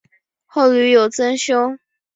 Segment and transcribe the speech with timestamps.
[0.47, 1.77] 后屡有增修。